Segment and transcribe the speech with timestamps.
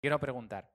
[0.00, 0.70] quiero preguntar.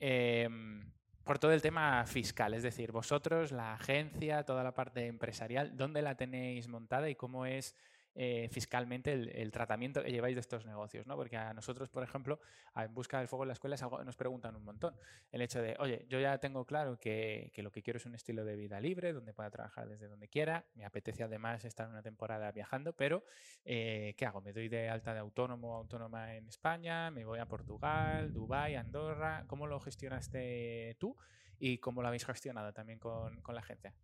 [0.00, 0.90] Em,
[1.24, 6.02] por todo el tema fiscal, es decir, vosotros, la agencia, toda la parte empresarial, ¿dónde
[6.02, 7.76] la tenéis montada y cómo es
[8.14, 11.16] eh, fiscalmente el, tratamiento que lleváis de estos negocios, ¿no?
[11.16, 12.40] Porque a nosotros, por ejemplo,
[12.76, 14.94] en Busca del Fuego en la escuela nos preguntan un montón.
[15.30, 18.44] El hecho de, oye, yo ya tengo claro que, lo que quiero es un estilo
[18.44, 22.52] de vida libre, donde pueda trabajar desde donde quiera, me apetece además estar una temporada
[22.52, 23.24] viajando, pero
[23.64, 24.42] eh, ¿qué hago?
[24.42, 27.10] ¿Me doy de alta de autónomo autónoma en España?
[27.10, 29.44] ¿Me voy a Portugal, Dubái, Andorra?
[29.46, 31.16] ¿Cómo lo gestionaste tú?
[31.58, 33.94] ¿Y cómo lo habéis gestionado también con, con la agencia?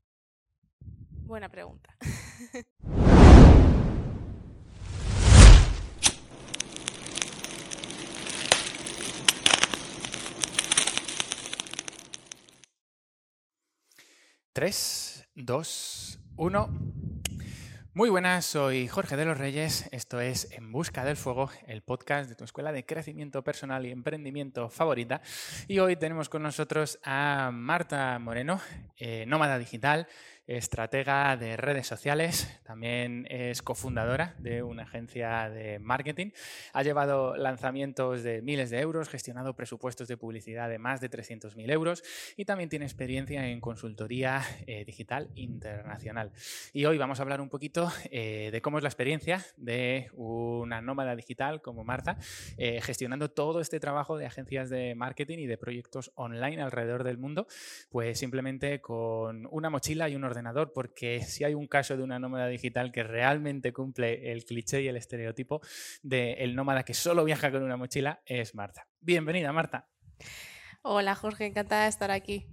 [1.27, 1.95] Buena pregunta.
[14.59, 16.69] Tres, dos, uno.
[17.95, 19.89] Muy buenas, soy Jorge de los Reyes.
[19.93, 23.93] Esto es En Busca del Fuego, el podcast de tu escuela de crecimiento personal y
[23.93, 25.23] emprendimiento favorita.
[25.69, 28.61] Y hoy tenemos con nosotros a Marta Moreno,
[28.97, 30.09] eh, nómada digital,
[30.49, 36.31] estratega de redes sociales, también es cofundadora de una agencia de marketing,
[36.73, 41.71] ha llevado lanzamientos de miles de euros, gestionado presupuestos de publicidad de más de 300.000
[41.71, 42.03] euros
[42.35, 46.33] y también tiene experiencia en consultoría eh, digital internacional.
[46.73, 50.81] Y hoy vamos a hablar un poquito eh, de cómo es la experiencia de una
[50.81, 52.17] nómada digital como Marta,
[52.57, 57.19] eh, gestionando todo este trabajo de agencias de marketing y de proyectos online alrededor del
[57.19, 57.47] mundo,
[57.91, 60.38] pues simplemente con una mochila y un ordenador
[60.73, 64.89] porque si hay un caso de una nómada digital que realmente cumple el cliché y
[64.89, 65.61] el estereotipo
[66.03, 68.87] del nómada que solo viaja con una mochila, es Marta.
[69.01, 69.89] Bienvenida, Marta.
[70.83, 72.47] Hola, Jorge, encantada de estar aquí.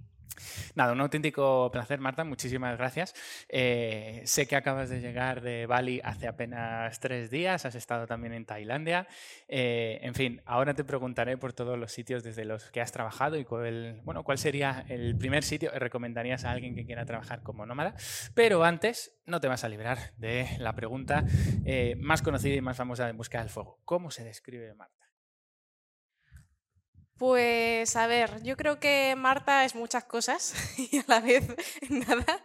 [0.74, 2.24] Nada, un auténtico placer, Marta.
[2.24, 3.14] Muchísimas gracias.
[3.48, 7.64] Eh, sé que acabas de llegar de Bali hace apenas tres días.
[7.64, 9.06] Has estado también en Tailandia.
[9.48, 13.36] Eh, en fin, ahora te preguntaré por todos los sitios desde los que has trabajado
[13.36, 17.42] y cuál, bueno, cuál sería el primer sitio que recomendarías a alguien que quiera trabajar
[17.42, 17.94] como nómada.
[18.34, 21.24] Pero antes, no te vas a librar de la pregunta
[21.64, 23.80] eh, más conocida y más famosa de Busca del Fuego.
[23.84, 25.05] ¿Cómo se describe Marta?
[27.18, 31.46] Pues a ver, yo creo que Marta es muchas cosas y a la vez
[31.88, 32.44] nada.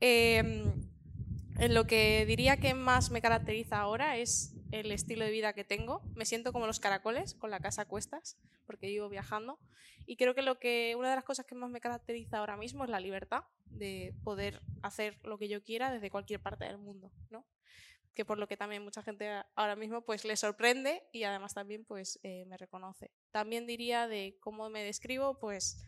[0.00, 0.88] Em,
[1.58, 5.64] en lo que diría que más me caracteriza ahora es el estilo de vida que
[5.64, 6.02] tengo.
[6.14, 9.58] Me siento como los caracoles, con la casa a cuestas, porque vivo viajando.
[10.06, 12.84] Y creo que, lo que una de las cosas que más me caracteriza ahora mismo
[12.84, 17.10] es la libertad de poder hacer lo que yo quiera desde cualquier parte del mundo.
[17.30, 17.44] ¿no?
[18.14, 21.84] Que por lo que también mucha gente ahora mismo pues le sorprende y además también
[21.84, 23.10] pues eh, me reconoce.
[23.30, 25.84] También diría de cómo me describo, pues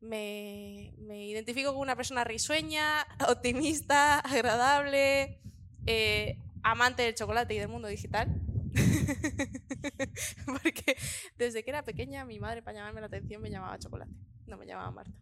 [0.00, 5.40] me, identifico como una persona risueña, optimista, agradable,
[5.86, 8.28] eh, amante del chocolate y del mundo digital.
[10.46, 10.96] Porque
[11.38, 14.12] desde que era pequeña mi madre para llamarme la atención me llamaba chocolate,
[14.46, 15.12] no me llamaba Marta.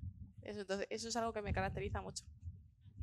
[0.42, 2.24] Eso, entonces, eso es algo que me caracteriza mucho.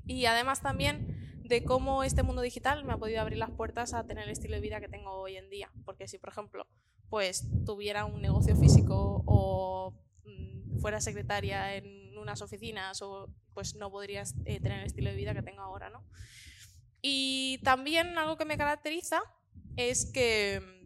[0.09, 4.07] Y además también de cómo este mundo digital me ha podido abrir las puertas a
[4.07, 5.71] tener el estilo de vida que tengo hoy en día.
[5.85, 6.65] Porque si, por ejemplo,
[7.09, 9.93] pues tuviera un negocio físico o
[10.25, 15.15] mm, fuera secretaria en unas oficinas, o, pues no podrías eh, tener el estilo de
[15.15, 16.03] vida que tengo ahora, ¿no?
[17.03, 19.21] Y también algo que me caracteriza
[19.77, 20.78] es que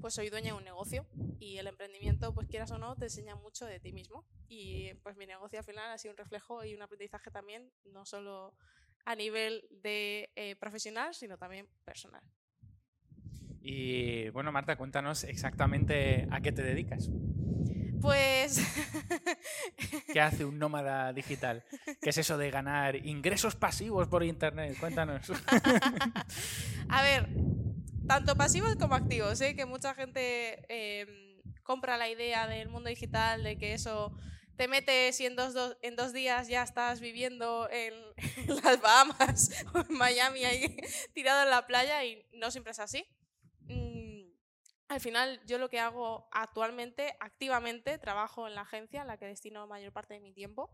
[0.00, 1.06] pues soy dueña de un negocio
[1.38, 4.24] y el emprendimiento, pues quieras o no, te enseña mucho de ti mismo.
[4.48, 8.04] Y pues mi negocio al final ha sido un reflejo y un aprendizaje también, no
[8.04, 8.54] solo
[9.04, 12.22] a nivel de eh, profesional, sino también personal.
[13.60, 17.10] Y bueno, Marta, cuéntanos exactamente a qué te dedicas.
[18.00, 18.64] Pues...
[20.12, 21.64] ¿Qué hace un nómada digital?
[22.00, 24.76] ¿Qué es eso de ganar ingresos pasivos por Internet?
[24.78, 25.30] Cuéntanos.
[26.88, 27.28] a ver,
[28.06, 29.38] tanto pasivos como activos.
[29.38, 34.16] Sé que mucha gente em, compra la idea del mundo digital, de que eso
[34.56, 37.94] te metes y en dos, en dos días ya estás viviendo en,
[38.64, 40.76] las Bahamas o en Miami ahí
[41.14, 43.06] tirado en la playa y no siempre es así.
[43.62, 44.30] Mm,
[44.88, 49.26] al final yo lo que hago actualmente, activamente, trabajo en la agencia en la que
[49.26, 50.70] destino mayor parte de mi tiempo.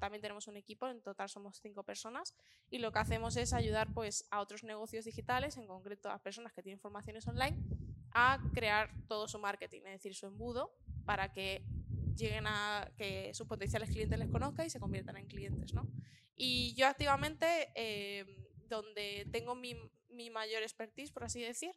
[0.00, 2.34] También tenemos un equipo, en total somos cinco personas
[2.70, 6.52] y lo que hacemos es ayudar pues, a otros negocios digitales, en concreto a personas
[6.52, 7.56] que tienen formaciones online,
[8.12, 10.74] a crear todo su marketing, es decir, su embudo,
[11.04, 11.64] para que
[12.16, 15.86] lleguen a que sus potenciales clientes les conozcan y se conviertan en clientes, ¿no?
[16.34, 18.24] Y yo activamente, eh,
[18.68, 19.74] donde tengo mi,
[20.10, 21.72] mi, mayor expertise, por así decir,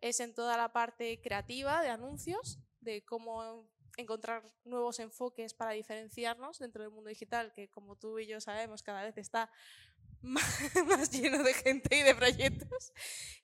[0.00, 6.58] es en toda la parte creativa de anuncios, de cómo encontrar nuevos enfoques para diferenciarnos
[6.58, 9.50] dentro del mundo digital, que como tú y yo sabemos, cada vez está
[10.22, 12.92] más lleno de gente y de proyectos,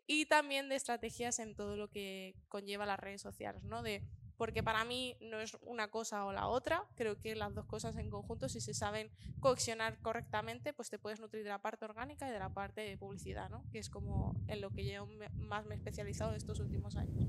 [0.06, 3.82] y también de estrategias en todo lo que conlleva las redes sociales, ¿no?
[3.82, 4.02] De
[4.42, 7.96] porque para mí no es una cosa o la otra, creo que las dos cosas
[7.96, 9.08] en conjunto, si se saben
[9.38, 12.96] coaccionar correctamente, pues te puedes nutrir de la parte orgánica y de la parte de
[12.96, 13.62] publicidad, ¿no?
[13.70, 15.06] que es como en lo que yo
[15.36, 17.24] más me he especializado estos últimos años.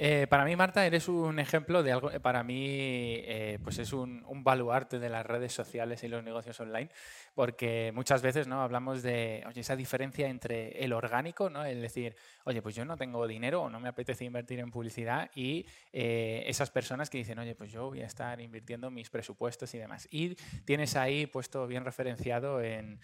[0.00, 4.24] Eh, para mí, Marta, eres un ejemplo de algo, para mí, eh, pues es un,
[4.28, 6.88] un, baluarte de las redes sociales y los negocios online,
[7.34, 8.62] porque muchas veces ¿no?
[8.62, 11.64] hablamos de oye, esa diferencia entre el orgánico, ¿no?
[11.64, 12.14] el decir,
[12.44, 16.07] oye, pues yo no tengo dinero o no me apetece invertir en publicidad, y eh,
[16.46, 20.08] esas personas que dicen, oye, pues yo voy a estar invirtiendo mis presupuestos y demás.
[20.10, 23.00] Y tienes ahí puesto bien referenciado en,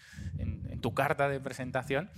[0.81, 2.11] tu carta de presentación,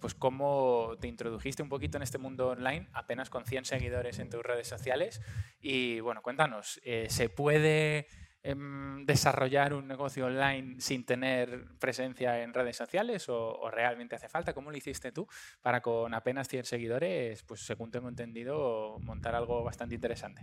[0.00, 4.30] pues cómo te introdujiste un poquito en este mundo online apenas con 100 seguidores en
[4.30, 5.20] tus redes sociales.
[5.60, 8.06] Y bueno, cuéntanos, eh, ¿se puede
[8.42, 14.52] desarrollar un negocio online sin tener presencia en redes sociales o, realmente hace falta?
[14.52, 15.28] ¿Cómo lo hiciste tú
[15.60, 20.42] para con apenas 100 seguidores, pues según tengo entendido, montar algo bastante interesante?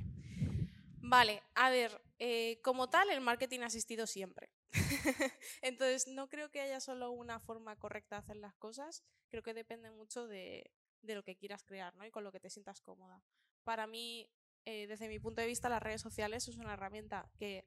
[1.02, 4.52] Vale, a ver, eh, como tal, el marketing ha existido siempre.
[5.62, 9.54] Entonces, no creo que haya solo una forma correcta de hacer las cosas, creo que
[9.54, 10.70] depende mucho de,
[11.02, 12.06] de lo que quieras crear ¿no?
[12.06, 13.22] y con lo que te sientas cómoda.
[13.64, 14.30] Para mí,
[14.66, 17.66] eh, desde mi punto de vista, las redes sociales es una herramienta que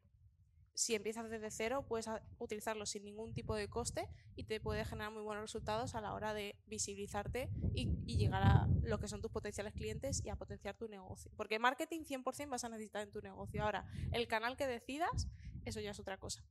[0.74, 2.08] si empiezas desde cero puedes
[2.38, 6.14] utilizarlo sin ningún tipo de coste y te puede generar muy buenos resultados a la
[6.14, 10.36] hora de visibilizarte y, y llegar a lo que son tus potenciales clientes y a
[10.36, 11.30] potenciar tu negocio.
[11.36, 13.62] Porque marketing 100% vas a necesitar en tu negocio.
[13.62, 15.28] Ahora, el canal que decidas,
[15.64, 16.44] eso ya es otra cosa.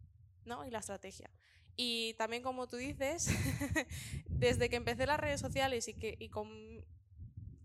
[0.46, 0.66] ¿no?
[0.66, 1.30] Y la estrategia.
[1.76, 3.30] Y también, como tú dices,
[4.30, 6.50] desde que empecé las redes sociales y, que, y con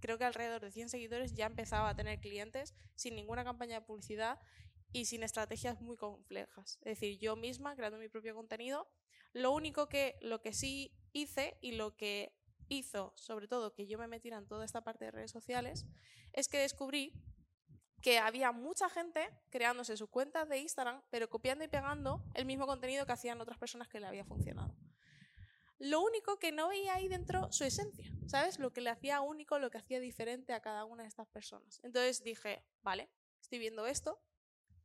[0.00, 3.86] creo que alrededor de 100 seguidores ya empezaba a tener clientes sin ninguna campaña de
[3.86, 4.38] publicidad
[4.96, 6.78] y sin estrategias muy complejas.
[6.80, 8.88] Es decir, yo misma creando mi propio contenido.
[9.34, 12.32] Lo único que, lo que sí hice y lo que
[12.68, 15.84] hizo, sobre todo, que yo me metiera en toda esta parte de redes sociales,
[16.32, 17.12] es que descubrí
[18.00, 22.66] que había mucha gente creándose sus cuentas de Instagram, pero copiando y pegando el mismo
[22.66, 24.74] contenido que hacían otras personas que le había funcionado.
[25.78, 28.58] Lo único que no veía ahí dentro su esencia, ¿sabes?
[28.58, 31.80] Lo que le hacía único, lo que hacía diferente a cada una de estas personas.
[31.82, 33.10] Entonces dije, vale,
[33.42, 34.18] estoy viendo esto,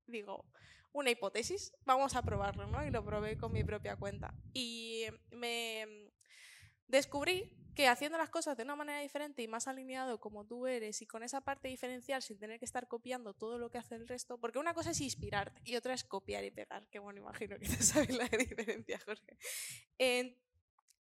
[0.08, 0.46] digo,
[0.94, 2.86] una hipótesis, vamos a probarlo, ¿no?
[2.86, 4.34] Y lo probé con mi propia cuenta.
[4.54, 6.12] Y me
[6.88, 11.02] descubrí que haciendo las cosas de una manera diferente y más alineado como tú eres
[11.02, 14.08] y con esa parte diferencial sin tener que estar copiando todo lo que hace el
[14.08, 17.58] resto, porque una cosa es inspirarte y otra es copiar y pegar, que bueno, imagino
[17.58, 19.38] que tú sabes la diferencia, Jorge.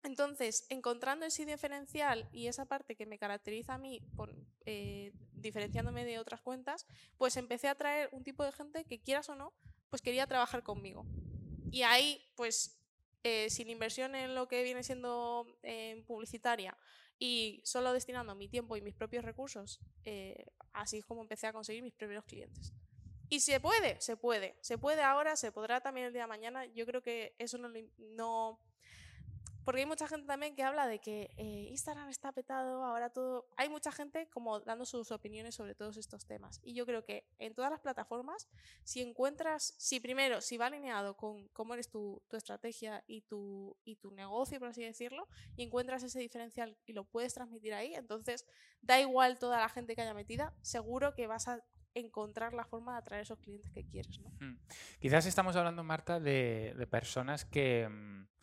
[0.03, 4.33] Entonces, encontrando ese diferencial y esa parte que me caracteriza a mí, por,
[4.65, 6.85] eh, diferenciándome de otras cuentas,
[7.17, 9.53] pues empecé a traer un tipo de gente que quieras o no,
[9.89, 11.05] pues quería trabajar conmigo.
[11.71, 12.79] Y ahí, pues
[13.23, 16.77] eh, sin inversión en lo que viene siendo eh, publicitaria
[17.19, 19.81] y solo destinando mi tiempo y mis propios recursos,
[20.71, 22.73] así es como empecé a conseguir mis primeros clientes.
[23.27, 26.65] Y se puede, se puede, se puede ahora, se podrá también el día de mañana.
[26.67, 28.59] Yo creo que eso no
[29.69, 33.45] porque hay mucha gente también que habla de que eh, Instagram está petado, ahora todo...
[33.55, 36.59] Hay mucha gente como dando sus opiniones sobre todos estos temas.
[36.63, 38.49] Y yo creo que en todas las plataformas,
[38.83, 43.77] si encuentras, si primero, si va alineado con cómo eres tu, tu estrategia y tu,
[43.85, 47.93] y tu negocio, por así decirlo, y encuentras ese diferencial y lo puedes transmitir ahí,
[47.93, 48.47] entonces
[48.81, 51.63] da igual toda la gente que haya metida, seguro que vas a
[51.93, 54.19] encontrar la forma de atraer esos clientes que quieres.
[54.39, 54.55] Hmm.
[54.99, 58.38] Quizás estamos hablando, Marta, de, de personas que, mm,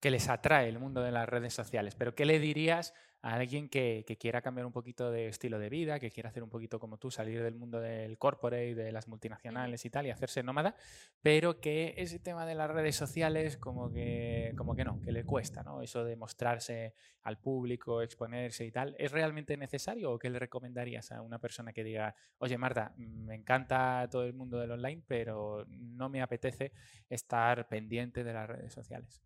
[0.00, 1.94] que les atrae el mundo de las redes sociales.
[1.94, 5.98] Pero ¿qué le dirías a alguien que, quiera cambiar un poquito de estilo de vida,
[5.98, 9.84] que quiera hacer un poquito como tú, salir del mundo del corporate, de las multinacionales
[9.84, 10.76] y tal, y hacerse nómada,
[11.20, 15.24] pero que ese tema de las redes sociales como que, como que no, que le
[15.24, 15.82] cuesta, ¿no?
[15.82, 21.10] Eso de mostrarse al público, exponerse y tal, ¿es realmente necesario o qué le recomendarías
[21.10, 25.66] a una persona que diga, oye Marta, me encanta todo el mundo del online, pero
[25.68, 26.72] no me apetece
[27.08, 29.22] estar pendiente de las redes sociales?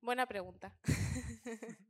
[0.00, 0.76] Buena pregunta.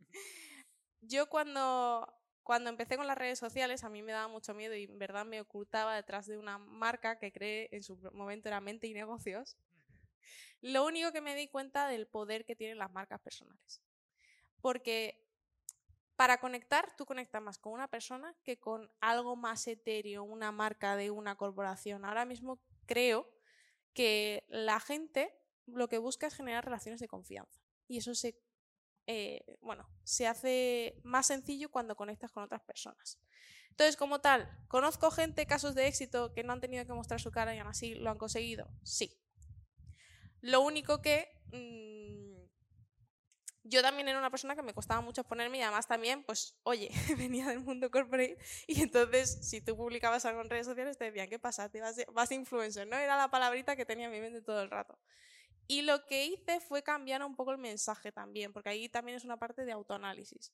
[1.01, 2.11] Yo cuando,
[2.43, 5.27] cuando empecé con las redes sociales a mí me daba mucho miedo y en verdad
[5.27, 9.57] me ocultaba detrás de una marca que creé en su momento era Mente y Negocios.
[10.61, 13.81] Lo único que me di cuenta del poder que tienen las marcas personales.
[14.61, 15.25] Porque
[16.17, 20.97] para conectar, tú conectas más con una persona que con algo más etéreo, una marca
[20.97, 22.05] de una corporación.
[22.05, 23.31] Ahora mismo creo
[23.93, 25.33] que la gente
[25.67, 27.58] lo que busca es generar relaciones de confianza
[27.89, 28.41] y eso se,
[29.07, 33.19] eh, bueno, se hace más sencillo cuando conectas con otras personas.
[33.71, 37.31] Entonces, como tal, ¿conozco gente, casos de éxito que no han tenido que mostrar su
[37.31, 38.69] cara y aún así lo han conseguido?
[38.83, 39.19] Sí.
[40.41, 42.19] Lo único que mm,
[43.65, 46.91] yo también era una persona que me costaba mucho exponerme y además también, pues, oye,
[47.19, 51.29] venía del mundo corporate y entonces si tú publicabas algo en redes sociales te decían,
[51.29, 51.69] ¿qué pasa?
[51.69, 52.97] Te vas, vas influencer, ¿no?
[52.97, 54.99] Era la palabrita que tenía en mi mente todo el rato.
[55.69, 59.25] Y lo que hice fue cambiar un poco el mensaje también, porque ahí también es
[59.25, 60.53] una parte de autoanálisis.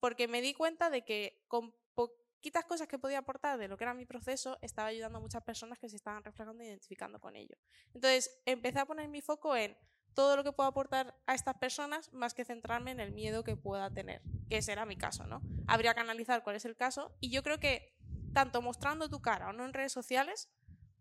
[0.00, 3.84] Porque me di cuenta de que con poquitas cosas que podía aportar de lo que
[3.84, 7.36] era mi proceso, estaba ayudando a muchas personas que se estaban reflejando e identificando con
[7.36, 7.56] ello.
[7.94, 9.76] Entonces, empecé a poner mi foco en
[10.12, 13.54] todo lo que puedo aportar a estas personas más que centrarme en el miedo que
[13.54, 15.40] pueda tener, que será mi caso, ¿no?
[15.68, 17.94] Habría que analizar cuál es el caso y yo creo que
[18.32, 20.48] tanto mostrando tu cara o no en redes sociales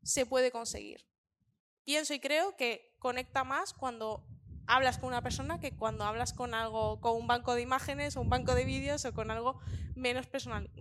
[0.04, 1.08] se puede conseguir.
[1.86, 4.26] Pienso y creo que conecta más cuando
[4.66, 8.22] hablas con una persona que cuando hablas con algo, con un banco de imágenes o
[8.22, 9.60] un banco de vídeos o con algo
[9.94, 10.72] menos personal,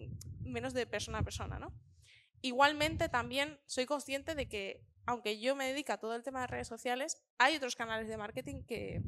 [0.40, 1.74] menos de persona a persona, ¿no?
[2.40, 6.46] Igualmente también soy consciente de que aunque yo me dedico a todo el tema de
[6.46, 9.02] redes sociales, hay otros canales de marketing que,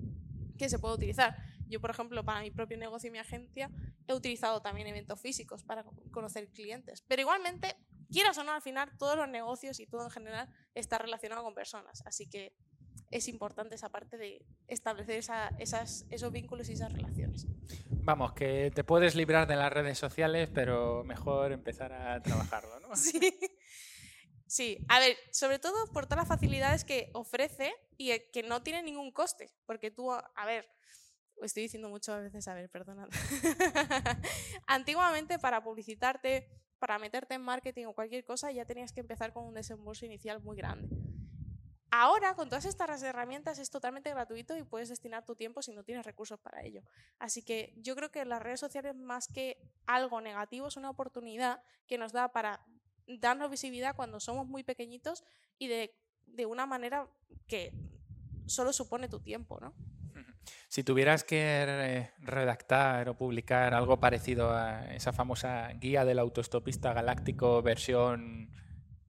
[0.58, 1.38] que se puede utilizar.
[1.68, 3.70] Yo, por ejemplo, para mi propio negocio y mi agencia,
[4.06, 7.02] he utilizado también eventos físicos para conocer clientes.
[7.08, 7.76] Pero igualmente,
[8.12, 11.54] quieras o no, al final, todos los negocios y todo en general está relacionado con
[11.54, 12.02] personas.
[12.04, 12.52] Así que
[13.10, 15.18] es importante esa parte de establecer
[15.58, 17.46] esas, esos vínculos y esas relaciones.
[17.90, 22.88] Vamos, que te puedes librar de las redes sociales, pero mejor empezar a trabajarlo, ¿no?
[22.96, 23.38] Sí.
[24.48, 28.80] Sí, a ver, sobre todo por todas las facilidades que ofrece y que no tiene
[28.80, 30.68] ningún coste, porque tú, a ver,
[31.42, 33.08] estoy diciendo muchas veces, a ver, perdonad.
[34.66, 36.48] Antiguamente para publicitarte,
[36.78, 40.40] para meterte en marketing o cualquier cosa, ya tenías que empezar con un desembolso inicial
[40.42, 40.88] muy grande.
[41.98, 45.82] Ahora, con todas estas herramientas, es totalmente gratuito y puedes destinar tu tiempo si no
[45.82, 46.82] tienes recursos para ello.
[47.18, 51.62] Así que yo creo que las redes sociales, más que algo negativo, es una oportunidad
[51.86, 52.60] que nos da para
[53.06, 55.24] darnos visibilidad cuando somos muy pequeñitos
[55.56, 55.94] y de,
[56.26, 57.08] de una manera
[57.46, 57.72] que
[58.44, 59.72] solo supone tu tiempo, ¿no?
[60.68, 67.62] Si tuvieras que redactar o publicar algo parecido a esa famosa guía del autostopista galáctico
[67.62, 68.50] versión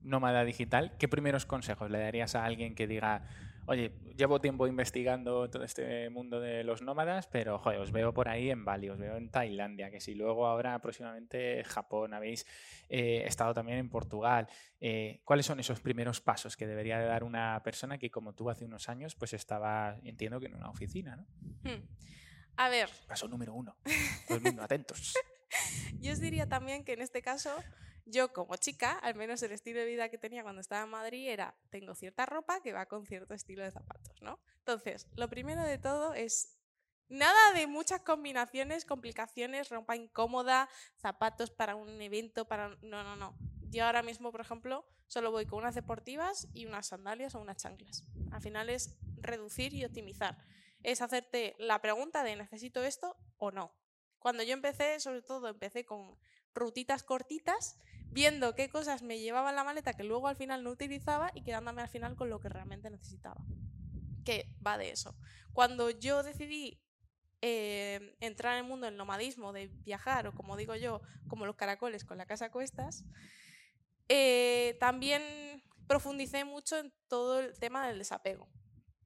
[0.08, 3.26] nómada digital, ¿qué primeros consejos le darías a alguien que diga,
[3.66, 8.28] oye, llevo tiempo investigando todo este mundo de los nómadas, pero joder, os veo por
[8.28, 12.46] ahí en Bali, os veo en Tailandia, que si luego ahora próximamente Japón, habéis
[12.88, 14.48] eh, estado también en Portugal.
[14.80, 18.48] Eh, ¿Cuáles son esos primeros pasos que debería de dar una persona que como tú
[18.48, 21.26] hace unos años pues estaba, entiendo que en una oficina, ¿no?
[21.70, 21.82] Hmm.
[22.56, 22.90] A ver.
[23.06, 23.76] Paso número uno.
[24.26, 25.14] Todo el mundo, atentos.
[26.00, 27.50] Yo os diría también que en este caso
[28.10, 31.28] yo como chica, al menos el estilo de vida que tenía cuando estaba en Madrid
[31.28, 34.38] era, tengo cierta ropa que va con cierto estilo de zapatos, ¿no?
[34.58, 36.58] Entonces, lo primero de todo es
[37.08, 42.70] nada de muchas combinaciones, complicaciones, ropa incómoda, zapatos para un evento, para...
[42.82, 43.34] No, no, no.
[43.70, 47.58] Yo ahora mismo, por ejemplo, solo voy con unas deportivas y unas sandalias o unas
[47.58, 48.04] chanclas.
[48.30, 50.38] Al final es reducir y optimizar.
[50.82, 53.74] Es hacerte la pregunta de ¿necesito esto o no?
[54.18, 56.16] Cuando yo empecé, sobre todo, empecé con
[56.54, 57.78] rutitas cortitas
[58.10, 61.82] viendo qué cosas me llevaba la maleta que luego al final no utilizaba y quedándome
[61.82, 63.44] al final con lo que realmente necesitaba.
[64.24, 65.16] Que va de eso.
[65.52, 66.80] Cuando yo decidí
[67.40, 71.56] eh, entrar en el mundo del nomadismo, de viajar, o como digo yo, como los
[71.56, 73.04] caracoles con la casa a cuestas,
[74.08, 75.22] eh, también
[75.86, 78.48] profundicé mucho en todo el tema del desapego,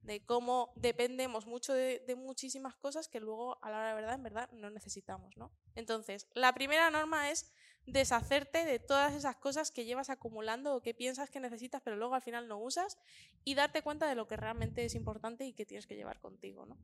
[0.03, 4.23] de cómo dependemos mucho de, muchísimas cosas que luego, a la hora de verdad, en
[4.23, 5.35] verdad, no necesitamos.
[5.37, 5.51] ¿no?
[5.75, 7.51] Entonces, la primera norma es
[7.85, 12.15] deshacerte de todas esas cosas que llevas acumulando o que piensas que necesitas pero luego
[12.15, 12.97] al final no usas
[13.43, 16.65] y darte cuenta de lo que realmente es importante y que tienes que llevar contigo.
[16.65, 16.77] ¿no?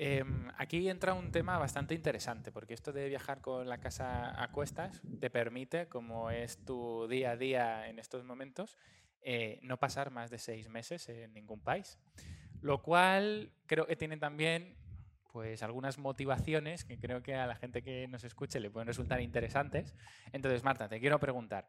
[0.00, 4.52] Em, aquí entra un tema bastante interesante, porque esto de viajar con la casa a
[4.52, 8.76] cuestas te permite, como es tu día a día en estos momentos,
[9.22, 11.98] eh, no pasar más de seis meses en ningún país.
[12.60, 14.76] Lo cual creo que tiene también
[15.32, 19.20] pues algunas motivaciones que creo que a la gente que nos escuche le pueden resultar
[19.20, 19.94] interesantes.
[20.32, 21.68] Entonces, Marta, te quiero preguntar,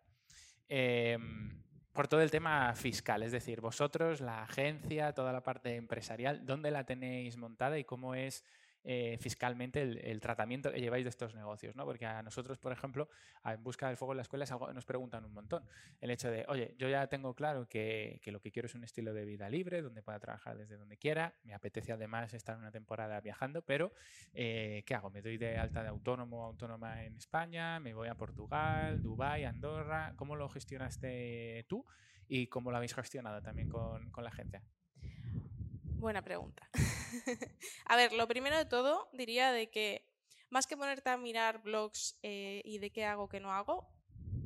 [0.70, 6.46] em, por todo el tema fiscal, es decir, vosotros, la agencia, toda la parte empresarial,
[6.46, 8.46] ¿dónde la tenéis montada y cómo es
[8.84, 11.86] eh, fiscalmente el, tratamiento que lleváis de estos negocios, ¿no?
[11.86, 13.10] Porque a nosotros, por ejemplo,
[13.44, 15.64] en Busca del Fuego en la escuela nos preguntan un montón.
[16.00, 19.14] El hecho de, oye, yo ya tengo claro que, lo que quiero es un estilo
[19.14, 23.20] de vida libre, donde pueda trabajar desde donde quiera, me apetece además estar una temporada
[23.22, 23.94] viajando, pero
[24.34, 25.10] eh, ¿qué hago?
[25.10, 27.80] ¿Me doy de alta de autónomo autónoma en España?
[27.80, 30.14] ¿Me voy a Portugal, Dubái, Andorra?
[30.16, 31.86] ¿Cómo lo gestionaste tú?
[32.28, 34.64] ¿Y cómo lo habéis gestionado también con, con la agencia?
[36.00, 36.70] Buena pregunta.
[37.86, 40.06] a ver, lo primero de todo diría de que
[40.50, 43.88] más que ponerte a mirar blogs eh, y de qué hago, qué no hago,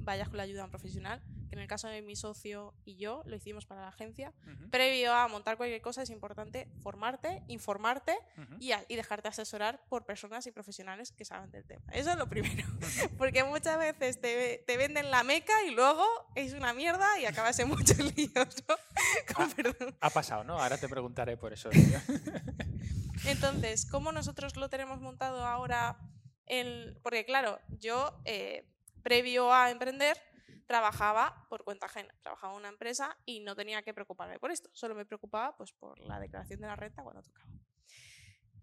[0.04, 1.24] vayas con la ayuda de un profesional,
[1.54, 4.34] en el caso de mi socio y yo, lo hicimos para la agencia.
[4.46, 8.56] Ujú, Previo a montar cualquier cosa es importante formarte, informarte ujú.
[8.60, 11.84] y, a- y dejarte asesorar por personas y profesionales que saben del tema.
[11.94, 12.68] Eso es lo primero.
[13.18, 16.06] Porque muchas veces te, te venden la meca y luego
[16.36, 18.76] es una mierda y acabas en muchos líos, ¿no?
[19.36, 19.96] Con perdón.
[20.02, 20.60] Ha pasado, ¿no?
[20.62, 21.70] Ahora te preguntaré por eso.
[23.26, 25.98] Entonces, ¿cómo nosotros lo tenemos montado ahora?
[26.46, 27.00] En...
[27.04, 28.66] Porque claro, yo, eh,
[29.02, 30.18] previo a emprender,
[30.66, 32.14] trabajaba por cuenta ajena.
[32.22, 34.70] Trabajaba en una empresa y no tenía que preocuparme por esto.
[34.74, 37.48] Solo me preocupaba pues, por la declaración de la renta cuando tocaba.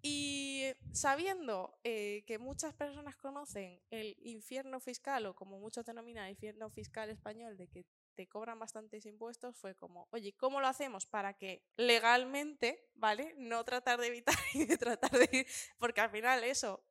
[0.02, 6.30] Y sabiendo eh, que muchas personas conocen el infierno fiscal, o como muchos denominan el
[6.30, 11.04] infierno fiscal español, de que te cobran bastantes impuestos, fue como, oye, ¿cómo lo hacemos
[11.06, 13.34] para que legalmente, ¿vale?
[13.36, 15.46] No tratar de evitar y de tratar de ir,
[15.78, 16.82] porque al final eso,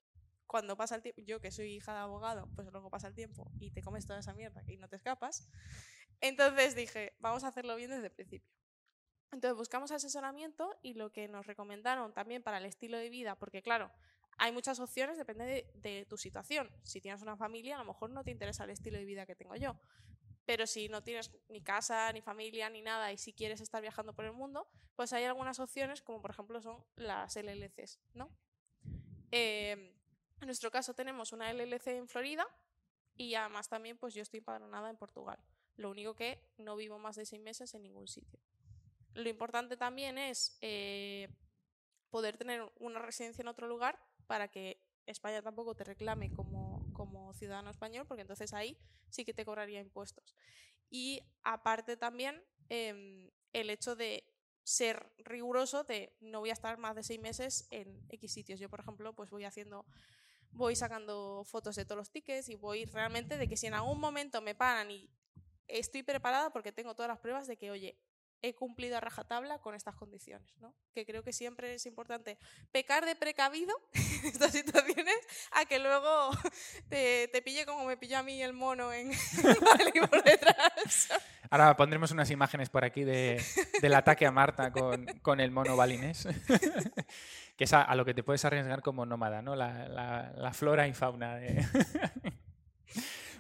[0.50, 3.52] cuando pasa el tiempo, yo que soy hija de abogado, pues luego pasa el tiempo
[3.60, 5.48] y te comes toda esa mierda y no te escapas.
[6.22, 8.50] Entonces dije, vamos a hacerlo bien desde el principio.
[9.32, 13.62] Entonces buscamos asesoramiento y lo que nos recomendaron también para el estilo de vida, porque
[13.62, 13.92] claro,
[14.40, 16.68] hay muchas opciones, depende de, de tu situación.
[16.82, 19.36] Si tienes una familia, a lo mejor no te interesa el estilo de vida que
[19.36, 19.80] tengo yo.
[20.48, 24.16] Pero si no tienes ni casa, ni familia, ni nada, y si quieres estar viajando
[24.16, 28.32] por el mundo, pues hay algunas opciones, como por ejemplo son las LLCs, ¿no?
[29.32, 29.99] Eh,
[30.42, 32.48] en nuestro caso tenemos una LLC en Florida
[33.16, 35.40] y además también pues yo estoy empadronada en Portugal.
[35.76, 38.40] Lo único que no vivo más de seis meses en ningún sitio.
[39.14, 41.30] Lo importante también es eh,
[42.10, 47.34] poder tener una residencia en otro lugar para que España tampoco te reclame como, como
[47.34, 48.78] ciudadano español, porque entonces ahí
[49.10, 50.36] sí que te cobraría impuestos.
[50.90, 54.24] Y aparte también eh, el hecho de
[54.64, 58.60] ser riguroso de no voy a estar más de seis meses en X sitios.
[58.60, 59.86] Yo, por ejemplo, pues voy haciendo,
[60.52, 64.00] voy sacando fotos de todos los tickets y voy realmente de que si en algún
[64.00, 65.10] momento me paran y
[65.68, 67.98] estoy preparada porque tengo todas las pruebas de que, oye,
[68.42, 70.74] he cumplido a rajatabla con estas condiciones, ¿no?
[70.94, 72.38] Que creo que siempre es importante
[72.72, 75.18] pecar de precavido en estas situaciones
[75.52, 76.32] a que luego
[76.90, 79.12] te, te pille como me pilló a mí el mono en
[79.62, 81.10] Bali por detrás.
[81.50, 83.44] Ahora pondremos unas imágenes por aquí de,
[83.82, 86.28] del ataque a Marta con, con el mono balinés.
[87.58, 89.56] que es a, a, lo que te puedes arriesgar como nómada, ¿no?
[89.56, 91.36] La, la, la flora y fauna.
[91.38, 91.66] De...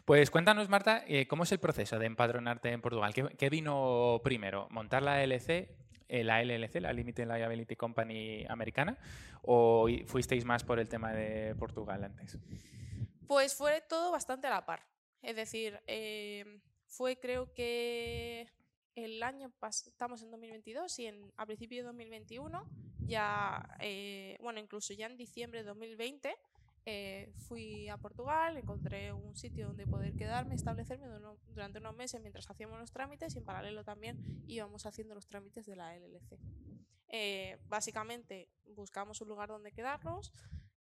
[0.10, 3.14] Pues cuéntanos, Marta, eh, ¿cómo es el proceso de empadronarte en Portugal?
[3.14, 4.66] ¿Qué, vino primero?
[4.72, 5.70] ¿Montar la LLC,
[6.08, 8.98] eh, la LLC, la Limited Liability Company americana?
[9.44, 12.40] ¿O fuisteis más por el tema de Portugal antes?
[13.28, 14.82] Pues fue todo bastante a la par.
[15.22, 18.48] Es decir, eh, fue creo que
[18.96, 22.68] el año pasado, estamos en 2022 y en, a principio de 2021,
[23.06, 23.78] ya,
[24.40, 26.36] bueno, incluso ya en diciembre de 2020,
[26.86, 31.08] eh, fui a Portugal, encontré un sitio donde poder quedarme, establecerme
[31.48, 35.66] durante unos meses mientras hacíamos los trámites y en paralelo también íbamos haciendo los trámites
[35.66, 36.40] de la LLC.
[37.10, 40.32] Eh, básicamente buscamos un lugar donde quedarnos,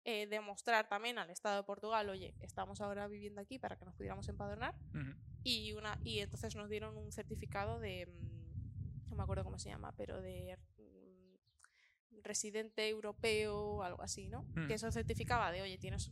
[0.04, 3.94] eh, demostrar también al Estado de Portugal, oye, estamos ahora viviendo aquí para que nos
[3.94, 5.16] pudiéramos empadronar uh -huh.
[5.42, 8.06] y, una, y entonces nos dieron un certificado de,
[9.08, 10.58] no me acuerdo cómo se llama, pero de
[12.24, 14.44] residente europeo o algo así, ¿no?
[14.54, 14.66] Mm.
[14.66, 16.10] Que eso certificaba de, oye, tienes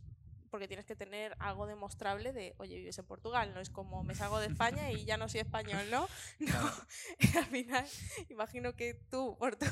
[0.53, 4.13] porque tienes que tener algo demostrable de, oye, vives en Portugal, no es como me
[4.13, 6.07] salgo de España y ya no soy español, ¿no?
[6.39, 6.71] No,
[7.39, 7.87] al final,
[8.29, 9.65] imagino que tú, por tu,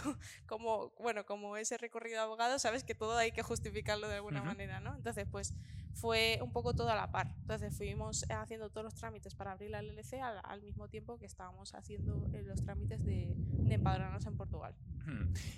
[0.48, 4.40] como, bueno, como ese recorrido de abogado, sabes que todo hay que justificarlo de alguna
[4.42, 4.48] uh -huh.
[4.48, 4.96] manera, ¿no?
[4.96, 5.54] Entonces, pues
[5.94, 7.36] fue un poco todo a la par.
[7.42, 11.26] Entonces fuimos haciendo todos los trámites para abrir la LLC al, al mismo tiempo que
[11.26, 14.76] estábamos haciendo eh, los trámites de, de empadronarnos en Portugal.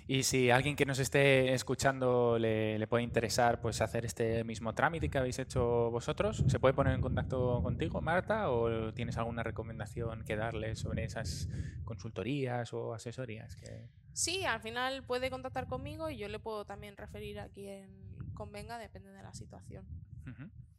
[0.06, 4.74] Y si alguien que nos esté escuchando le, le, puede interesar pues hacer este mismo
[4.74, 8.50] trámite que habéis hecho vosotros, ¿se puede poner en contacto contigo, Marta?
[8.50, 11.48] ¿O tienes alguna recomendación que darle sobre esas
[11.84, 13.56] consultorías o asesorías?
[13.56, 13.88] Que...
[14.12, 17.90] Sí, al final puede contactar conmigo y yo le puedo también referir a quien
[18.34, 19.84] convenga, depende de la situación.
[20.26, 20.73] Uh -huh.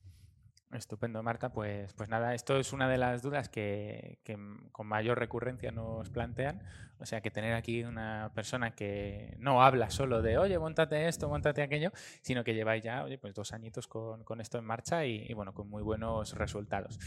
[0.71, 1.53] Estupendo, Marta.
[1.53, 4.37] Pues, pues nada, esto es una de las dudas que, que,
[4.71, 6.61] con mayor recurrencia nos plantean.
[6.97, 11.27] O sea, que tener aquí una persona que no habla solo de, oye, montate esto,
[11.27, 15.05] montate aquello, sino que lleváis ya, oye, pues dos añitos con, con esto en marcha
[15.05, 16.97] y, y, bueno, con muy buenos resultados.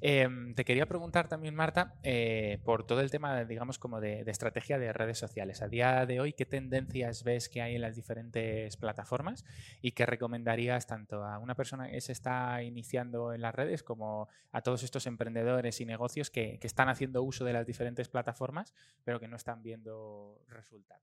[0.00, 4.30] Eh, te quería preguntar también, Marta, eh, por todo el tema, digamos, como de, de,
[4.30, 5.60] estrategia de redes sociales.
[5.60, 9.44] A día de hoy, ¿qué tendencias ves que hay en las diferentes plataformas
[9.80, 14.28] y qué recomendarías tanto a una persona que se está iniciando en las redes como
[14.50, 18.72] a todos estos emprendedores y negocios que, están haciendo uso de las diferentes plataformas,
[19.04, 21.02] pero que no están viendo resultados?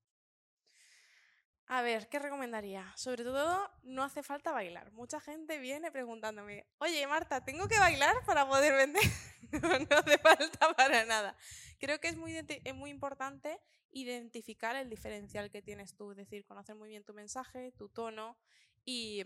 [1.68, 2.92] A ver, ¿qué recomendaría?
[2.96, 4.92] Sobre todo, no hace falta bailar.
[4.92, 9.04] Mucha gente viene preguntándome, oye Marta, ¿tengo que bailar para poder vender?
[9.52, 11.36] no, hace falta para nada.
[11.80, 13.60] Creo que es muy, es muy importante
[13.92, 18.38] identificar el diferencial que tienes tú, es decir, conocer muy bien tu mensaje, tu tono
[18.86, 19.24] y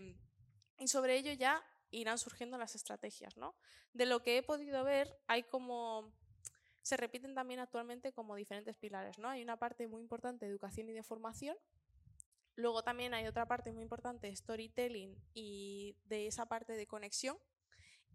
[0.86, 3.54] sobre ello ya irán surgiendo las estrategias, ¿no?
[3.92, 6.12] De lo que he podido ver, hay como
[6.82, 9.28] se repiten también actualmente como diferentes pilares, ¿no?
[9.30, 11.56] Hay una parte muy importante de educación y de formación,
[12.56, 17.38] luego también hay otra parte muy importante de storytelling y de esa parte de conexión,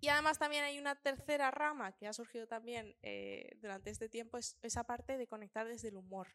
[0.02, 4.38] y además también hay una tercera rama que ha surgido también eh, durante este tiempo,
[4.38, 6.28] es esa parte de conectar desde el humor,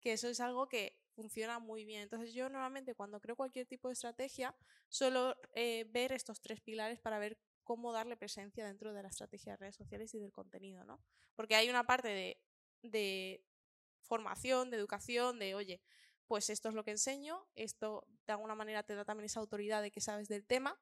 [0.00, 2.02] que eso es algo que funciona muy bien.
[2.02, 4.54] Entonces yo normalmente cuando creo cualquier tipo de estrategia
[4.88, 9.52] suelo eh, ver estos tres pilares para ver cómo darle presencia dentro de la estrategia
[9.52, 11.02] de redes sociales y del contenido, ¿no?
[11.34, 12.40] Porque hay una parte de,
[12.82, 13.44] de
[14.02, 15.82] formación, de educación, de, oye,
[16.26, 19.82] pues esto es lo que enseño, esto de alguna manera te da también esa autoridad
[19.82, 20.78] de que sabes del tema,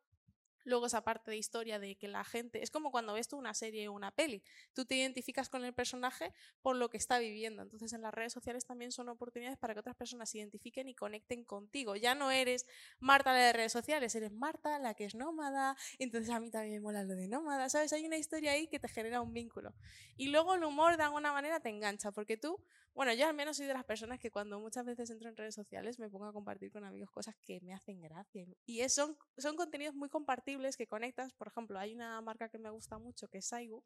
[0.64, 3.55] Luego esa parte de historia de que la gente, es como cuando ves tú una
[3.55, 7.62] serie o una peli, tú te identificas con el personaje por lo que está viviendo.
[7.62, 10.94] Entonces en las redes sociales también son oportunidades para que otras personas se identifiquen y
[10.94, 11.96] conecten contigo.
[11.96, 12.66] Ya no eres
[12.98, 16.74] Marta la de redes sociales, eres Marta la que es nómada, entonces a mí también
[16.74, 17.92] me mola lo de nómada, ¿sabes?
[17.92, 19.74] Hay una historia ahí que te genera un vínculo.
[20.16, 22.61] Y luego el humor de alguna manera te engancha, porque tú
[22.94, 25.54] bueno, yo al menos soy de las personas que cuando muchas veces entro en redes
[25.54, 28.46] sociales me pongo a compartir con amigos cosas que me hacen gracia.
[28.66, 31.33] Y son, son contenidos muy compartibles que conectas.
[31.33, 33.83] Por ejemplo, hay una marca que me gusta mucho que es Saigu,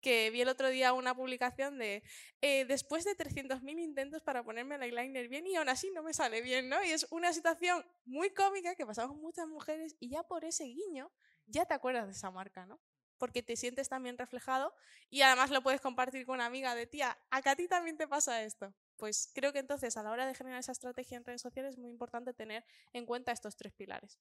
[0.00, 2.02] que vi el otro día una publicación de
[2.40, 6.12] eh, después de 300.000 intentos para ponerme el eyeliner bien y aún así no me
[6.12, 6.82] sale bien, ¿no?
[6.82, 11.12] Y es una situación muy cómica que pasamos muchas mujeres y ya por ese guiño
[11.46, 12.80] ya te acuerdas de esa marca, ¿no?
[13.18, 14.72] Porque te sientes también reflejado
[15.10, 18.06] y además lo puedes compartir con una amiga de tía, a a ti también te
[18.06, 18.74] pasa esto.
[18.98, 21.78] Pues creo que entonces a la hora de generar esa estrategia en redes sociales es
[21.78, 24.18] muy importante tener en cuenta estos tres pilares.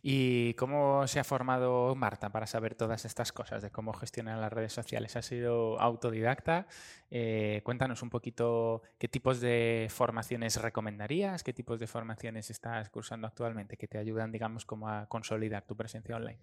[0.00, 4.52] ¿Y cómo se ha formado Marta para saber todas estas cosas de cómo gestionar las
[4.52, 5.16] redes sociales?
[5.16, 6.68] ¿Ha sido autodidacta?
[7.10, 13.26] Eh, cuéntanos un poquito qué tipos de formaciones recomendarías, qué tipos de formaciones estás cursando
[13.26, 16.38] actualmente que te ayudan, digamos, como a consolidar tu presencia online.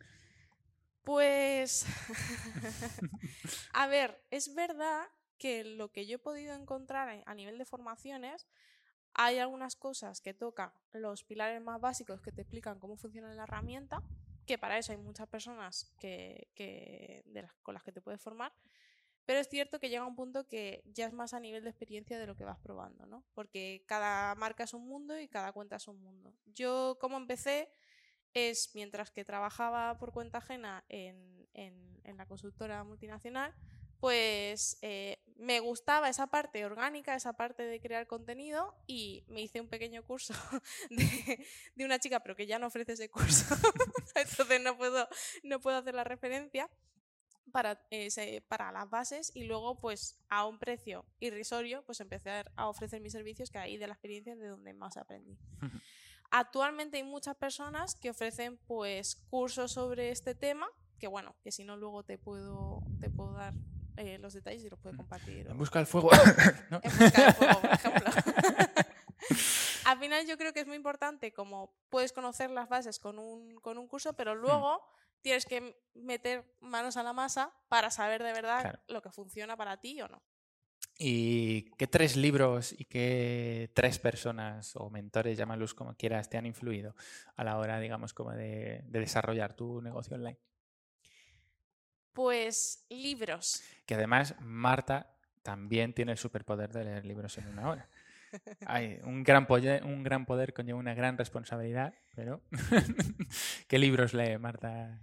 [1.08, 1.86] Pues,
[3.74, 5.06] a ver, es verdad
[5.38, 8.46] que lo que yo he podido encontrar a nivel de formaciones,
[9.14, 13.44] hay algunas cosas que tocan los pilares más básicos que te explican cómo funciona la
[13.44, 14.04] herramienta,
[14.46, 16.50] que para eso hay muchas personas que,
[17.64, 18.52] con las que te puedes formar,
[19.26, 22.20] pero es cierto que llega un punto que ya es más a nivel de experiencia
[22.20, 23.24] de lo que vas probando, ¿no?
[23.34, 26.34] Porque cada marca es un mundo y cada cuenta es un mundo.
[26.48, 27.72] Yo, como empecé,
[28.34, 33.54] es mientras que trabajaba por cuenta ajena en, en, la consultora multinacional,
[34.00, 39.62] pues eh, me gustaba esa parte orgánica, esa parte de crear contenido y me hice
[39.62, 40.34] un pequeño curso
[40.90, 43.56] de, de una chica, pero que ya no ofrece ese curso,
[44.16, 45.08] entonces no puedo,
[45.44, 46.70] no puedo hacer la referencia.
[47.54, 47.82] Para,
[48.50, 53.14] para las bases y luego pues a un precio irrisorio pues empecé a ofrecer mis
[53.14, 55.40] servicios que ahí de la experiencia de donde más aprendí.
[56.30, 60.68] Actualmente hay muchas personas que ofrecen pues cursos sobre este tema,
[61.00, 63.54] que bueno, que si no luego te puedo, te puedo dar
[63.98, 65.48] eh, los detalles y los puedo compartir.
[65.48, 66.10] En busca del fuego.
[66.84, 68.12] En busca del fuego, por ejemplo.
[69.86, 73.56] Al final yo creo que es muy importante como puedes conocer las bases con un,
[73.62, 74.40] con un curso, pero hmm.
[74.40, 74.84] luego
[75.22, 79.78] tienes que meter manos a la masa para saber de verdad lo que funciona para
[79.78, 80.22] ti o no.
[81.00, 86.48] ¿Y qué tres libros y qué tres personas o mentores, llámalos como quieras, te han
[86.48, 86.96] influido
[87.36, 90.40] a la hora, digamos, como de, desarrollar tu negocio online?
[92.14, 93.62] Pues libros.
[93.86, 97.90] Que además Marta también tiene el superpoder de leer libros en una hora.
[98.66, 102.42] Hay un gran, poder, un gran poder conlleva una gran responsabilidad, pero
[103.68, 105.00] ¿qué libros lee Marta?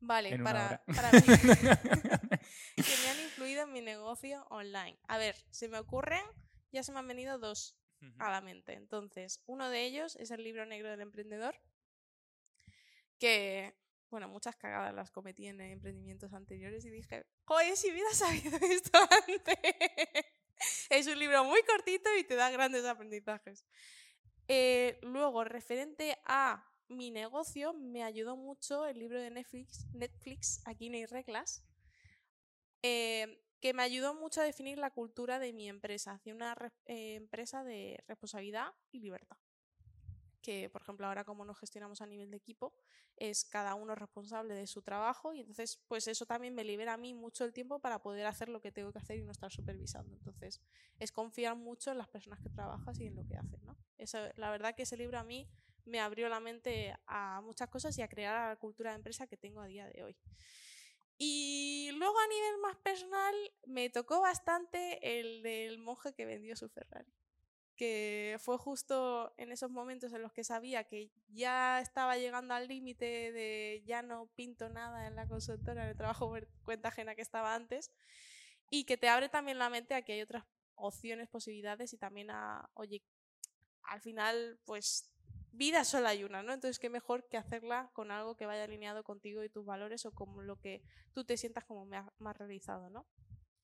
[0.00, 1.20] Vale, para, para mí.
[2.76, 3.23] que me han
[3.64, 4.98] en mi negocio online.
[5.08, 6.24] A ver, se me ocurren,
[6.72, 7.76] ya se me han venido dos
[8.18, 8.74] a la mente.
[8.74, 11.58] Entonces, uno de ellos es el libro negro del emprendedor,
[13.18, 13.74] que,
[14.10, 18.98] bueno, muchas cagadas las cometí en emprendimientos anteriores y dije, joder, si hubiera sabido esto
[18.98, 19.58] antes.
[20.90, 23.64] es un libro muy cortito y te da grandes aprendizajes.
[24.48, 30.90] Eh, luego, referente a mi negocio, me ayudó mucho el libro de Netflix, Netflix Aquí
[30.90, 31.64] no hay reglas,
[32.82, 37.14] eh, que me ayudó mucho a definir la cultura de mi empresa, hacia una eh,
[37.14, 39.38] empresa de responsabilidad y libertad.
[40.42, 42.74] que por ejemplo ahora como nos gestionamos a nivel de equipo,
[43.16, 46.96] es cada uno responsable de su trabajo y entonces pues eso también me libera a
[46.98, 49.50] mí mucho el tiempo para poder hacer lo que tengo que hacer y no estar
[49.50, 50.14] supervisando.
[50.14, 50.60] Entonces
[50.98, 53.64] es confiar mucho en las personas que trabajas y en lo que hacen.
[53.64, 53.78] ¿no?
[53.96, 55.48] Eso, la verdad que ese libro a mí
[55.86, 59.38] me abrió la mente a muchas cosas y a crear la cultura de empresa que
[59.38, 60.18] tengo a día de hoy.
[61.18, 63.34] Y luego a nivel más personal
[63.66, 67.12] me tocó bastante el del monje que vendió su Ferrari
[67.76, 72.68] que fue justo en esos momentos en los que sabía que ya estaba llegando al
[72.68, 77.14] límite de ya no pinto nada en la consultora, en el trabajo por cuenta ajena
[77.14, 77.90] que estaba antes,
[78.70, 80.44] y que te abre también la mente a que hay otras
[80.76, 83.02] opciones, posibilidades y también a, oye,
[83.82, 85.10] al final, pues
[85.54, 86.52] vida solo hay una, ¿no?
[86.52, 90.12] Entonces, qué mejor que hacerla con algo que vaya alineado contigo y tus valores o
[90.12, 93.06] con lo que tú te sientas como más realizado, ¿no?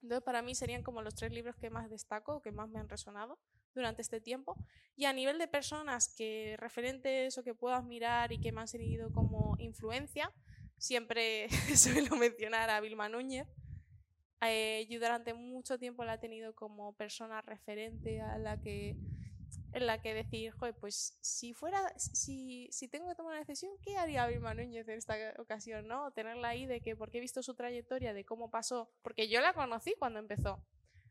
[0.03, 2.79] Entonces, para mí serían como los tres libros que más destaco o que más me
[2.79, 3.39] han resonado
[3.75, 4.57] durante este tiempo.
[4.97, 8.69] Y a nivel de personas que referentes o que puedas mirar y que me han
[8.69, 10.33] seguido como influencia,
[10.79, 13.47] siempre suelo mencionar a Vilma Núñez.
[14.43, 18.97] Eh, yo durante mucho tiempo la he tenido como persona referente a la que
[19.73, 23.73] en la que decir, joder, pues si fuera, si, si tengo que tomar una decisión,
[23.83, 25.87] ¿qué haría Vilma Núñez en esta ocasión?
[25.87, 26.11] ¿no?
[26.13, 29.53] Tenerla ahí de que, porque he visto su trayectoria, de cómo pasó, porque yo la
[29.53, 30.65] conocí cuando empezó,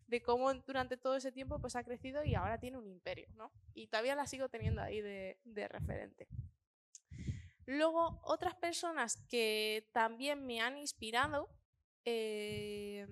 [0.08, 3.52] de cómo durante todo ese tiempo pues ha crecido y ahora tiene un imperio, ¿no?
[3.74, 6.28] Y todavía la sigo teniendo ahí de, de referente.
[7.66, 11.50] Luego, otras personas que también me han inspirado,
[12.04, 13.08] eh,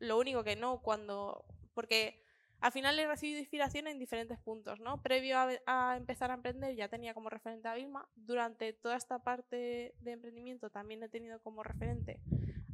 [0.00, 2.25] lo único que no cuando, porque
[2.60, 5.02] al final he recibido inspiración en diferentes puntos, ¿no?
[5.02, 8.08] Previo a, empezar a emprender ya tenía como referente a Vilma.
[8.14, 12.20] Durante toda esta parte de emprendimiento también he tenido como referente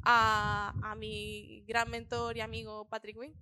[0.05, 3.35] a, mi gran mentor y amigo Patrick Wing,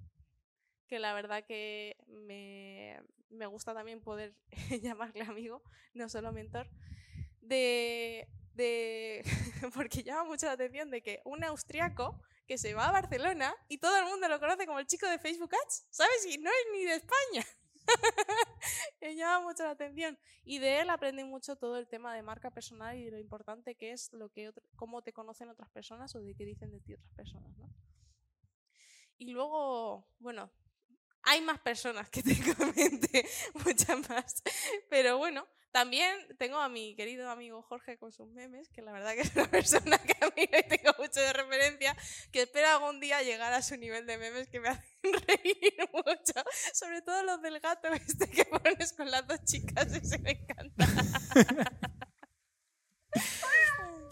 [0.86, 4.34] que la verdad que me, me gusta también poder
[4.82, 5.62] llamarle amigo,
[5.94, 6.70] no solo mentor,
[7.40, 9.24] de, de
[9.74, 12.20] porque llama mucho la atención de que un austriaco
[12.50, 15.20] que se va a Barcelona y todo el mundo lo conoce como el chico de
[15.20, 16.26] Facebook Ads, ¿sabes?
[16.26, 17.46] Y no es ni de España.
[19.00, 20.18] Me llama mucho la atención.
[20.42, 23.92] Y de él aprendí mucho todo el tema de marca personal y lo importante que
[23.92, 27.12] es lo que cómo te conocen otras personas o de qué dicen de ti otras
[27.12, 27.72] personas, ¿no?
[29.16, 30.50] Y luego, bueno,
[31.22, 33.28] hay más personas que tengo en mente,
[33.64, 34.42] muchas más.
[34.88, 39.14] Pero bueno, también tengo a mi querido amigo Jorge con sus memes, que la verdad
[39.14, 41.96] que es una persona que a mí me tengo mucho de referencia,
[42.32, 44.84] que espero algún día llegar a su nivel de memes que me hacen
[45.26, 46.44] reír mucho.
[46.72, 50.86] Sobre todo los del gato este que pones con las dos chicas, ese me encanta.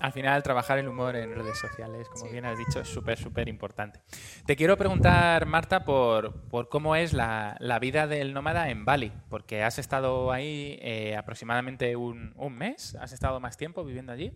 [0.00, 3.48] Al final, trabajar el humor en redes sociales, como bien has dicho, es súper, súper
[3.48, 4.00] importante.
[4.46, 9.12] Te quiero preguntar, Marta, por, por cómo es la, la, vida del nómada en Bali,
[9.28, 14.32] porque has estado ahí eh, aproximadamente un, un, mes, has estado más tiempo viviendo allí.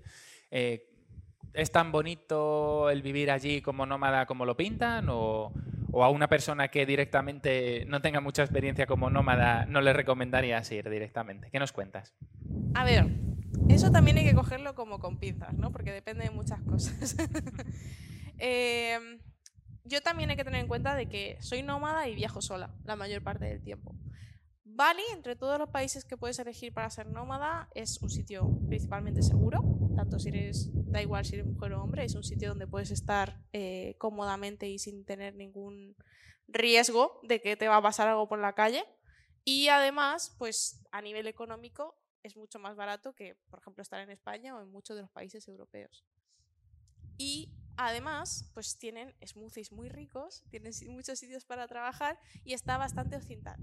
[0.50, 0.88] Eh,
[1.54, 5.08] ¿Es tan bonito el vivir allí como nómada como lo pintan?
[5.10, 5.52] O,
[5.92, 10.72] ¿O a una persona que directamente no tenga mucha experiencia como nómada no le recomendarías
[10.72, 11.50] ir directamente?
[11.50, 12.14] ¿Qué nos cuentas?
[12.72, 13.06] A ver,
[13.68, 15.72] eso también hay que cogerlo como con pinzas, ¿no?
[15.72, 17.16] Porque depende de muchas cosas.
[18.44, 19.20] Em,
[19.84, 22.96] yo también hay que tener en cuenta de que soy nómada y viajo sola la
[22.96, 23.94] mayor parte del tiempo.
[24.64, 29.22] Bali, entre todos los países que puedes elegir para ser nómada, es un sitio principalmente
[29.22, 29.60] seguro,
[29.94, 32.90] tanto si eres, da igual si eres mujer o hombre, es un sitio donde puedes
[32.90, 35.94] estar eh, cómodamente y sin tener ningún
[36.48, 38.82] riesgo de que te va a pasar algo por la calle.
[39.44, 44.10] Y además, pues a nivel económico es mucho más barato que, por ejemplo, estar en
[44.10, 46.04] España o en muchos de los países europeos.
[47.18, 53.18] Y además, pues tienen smoothies muy ricos, tienen muchos sitios para trabajar y está bastante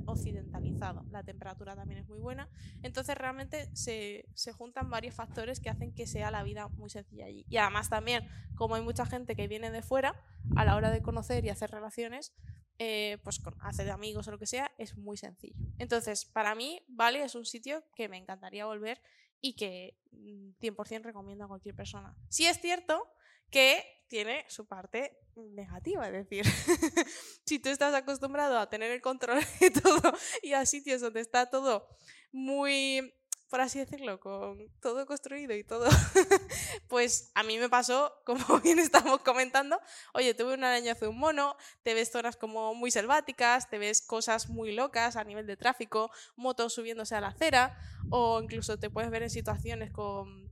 [0.05, 1.05] occidentalizado.
[1.11, 2.49] La temperatura también es muy buena.
[2.83, 7.25] Entonces, realmente se, se, juntan varios factores que hacen que sea la vida muy sencilla
[7.25, 7.45] allí.
[7.49, 10.15] Y además, también, como hay mucha gente que viene de fuera,
[10.55, 12.33] a la hora de conocer y hacer relaciones,
[12.79, 15.59] eh, pues hacer amigos o lo que sea, es muy sencillo.
[15.77, 19.01] Entonces, para mí, Bali es un sitio que me encantaría volver
[19.41, 22.15] y que 100% mm, recomiendo a cualquier persona.
[22.29, 23.05] Sí es cierto
[23.49, 26.45] que tiene su parte negativa, es decir,
[27.45, 31.49] si tú estás acostumbrado a tener el control de todo y a sitios donde está
[31.49, 31.87] todo
[32.31, 33.13] muy
[33.49, 35.87] por así decirlo, con todo construido y todo,
[36.87, 39.79] pues a mí me pasó, como bien estamos comentando,
[40.13, 44.01] oye, tuve un arañazo de un mono, te ves zonas como muy selváticas, te ves
[44.01, 47.77] cosas muy locas a nivel de tráfico, motos subiéndose a la acera,
[48.09, 50.49] o incluso te puedes ver en situaciones con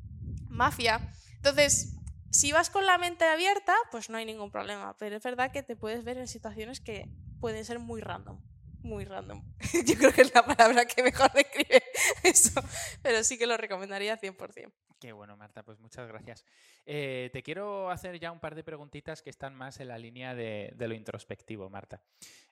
[0.49, 1.13] mafia.
[1.35, 1.95] Entonces,
[2.31, 5.63] si vas con la mente abierta, pues no hay ningún problema, pero es verdad que
[5.63, 8.41] te puedes ver en situaciones que pueden ser muy random.
[8.81, 9.43] Muy random.
[9.85, 11.83] Yo creo que es la palabra que mejor describe
[12.23, 12.61] eso,
[13.01, 14.71] pero sí que lo recomendaría 100%.
[14.99, 16.43] Qué bueno, Marta, pues muchas gracias.
[16.85, 20.33] Eh, te quiero hacer ya un par de preguntitas que están más en la línea
[20.33, 22.01] de, lo introspectivo, Marta.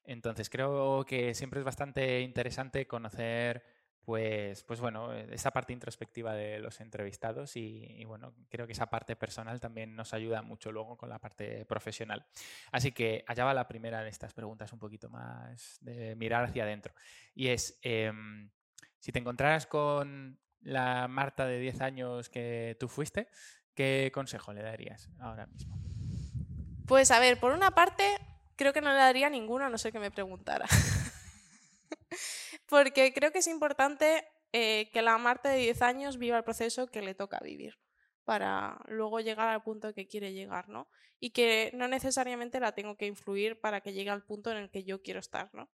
[0.04, 3.64] Entonces, creo que siempre es bastante interesante conocer
[4.06, 9.16] pues, pues bueno, esa parte introspectiva de los entrevistados y, bueno, creo que esa parte
[9.16, 12.24] personal también nos ayuda mucho luego con la parte profesional.
[12.72, 16.64] Así que allá va la primera de estas preguntas un poquito más de mirar hacia
[16.64, 16.94] adentro.
[17.34, 18.52] Y es, em,
[19.00, 23.28] si te encontraras con la Marta de 10 años que tú fuiste,
[23.74, 25.82] ¿qué consejo le darías ahora mismo?
[26.86, 28.04] Pues a ver, por una parte,
[28.56, 30.68] creo que no le daría ninguno a no ser que me preguntara.
[32.68, 36.88] Porque creo que es importante eh, que la Marta de 10 años viva el proceso
[36.88, 37.78] que le toca vivir
[38.24, 40.88] para luego llegar al punto que quiere llegar, ¿no?
[41.20, 44.72] Y que no necesariamente la tengo que influir para que llegue al punto en el
[44.72, 45.70] que yo quiero estar, ¿no?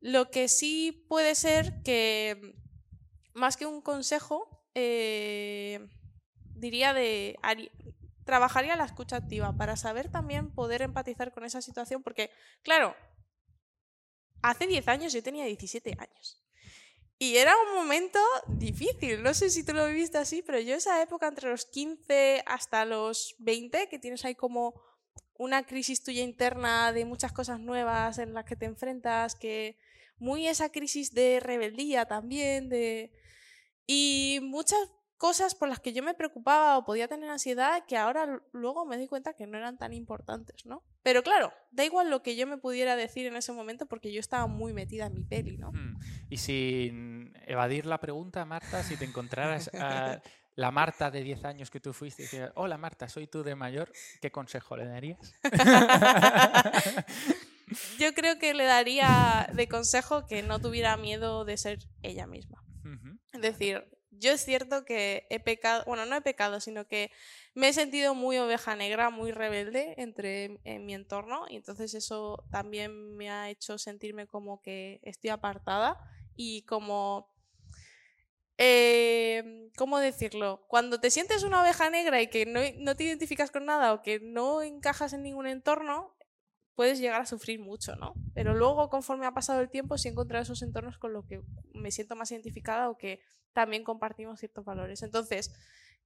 [0.00, 2.54] Lo que sí puede ser que
[3.34, 5.80] más que un consejo, eh,
[6.54, 7.36] diría de
[8.24, 12.30] trabajaría la escucha activa para saber también poder empatizar con esa situación, porque,
[12.62, 12.94] claro,
[14.42, 16.42] hace 10 años yo tenía 17 años.
[17.20, 21.02] Y era un momento difícil, no sé si tú lo viviste así, pero yo esa
[21.02, 24.80] época entre los 15 hasta los 20, que tienes ahí como
[25.36, 29.78] una crisis tuya interna de muchas cosas nuevas en las que te enfrentas, que
[30.18, 33.12] muy esa crisis de rebeldía también, de
[33.86, 34.78] y muchas
[35.16, 38.98] cosas por las que yo me preocupaba o podía tener ansiedad que ahora luego me
[38.98, 40.84] di cuenta que no eran tan importantes, ¿no?
[41.08, 44.20] Pero claro, da igual lo que yo me pudiera decir en ese momento porque yo
[44.20, 45.72] estaba muy metida en mi peli, ¿no?
[45.72, 45.98] Hmm.
[46.28, 50.20] Y sin evadir la pregunta, Marta, si te encontraras a
[50.54, 53.54] la Marta de 10 años que tú fuiste y dices, hola Marta, soy tú de
[53.54, 53.90] mayor,
[54.20, 55.34] ¿qué consejo le darías?
[57.98, 62.62] yo creo que le daría de consejo que no tuviera miedo de ser ella misma.
[63.32, 63.82] Es decir,
[64.18, 67.10] yo es cierto que he pecado, bueno, no he pecado, sino que
[67.54, 72.44] me he sentido muy oveja negra, muy rebelde entre en mi entorno y entonces eso
[72.50, 75.98] también me ha hecho sentirme como que estoy apartada
[76.36, 77.32] y como
[78.58, 80.64] eh, ¿cómo decirlo?
[80.66, 84.02] Cuando te sientes una oveja negra y que no, no, te identificas con nada o
[84.02, 86.17] que no encajas en ningún entorno,
[86.78, 88.14] puedes llegar a sufrir mucho, ¿no?
[88.34, 91.42] Pero luego, conforme ha pasado el tiempo, sí he encontrado esos entornos con los que
[91.74, 93.18] me siento más identificada o que
[93.52, 95.02] también compartimos ciertos valores.
[95.02, 95.52] Entonces,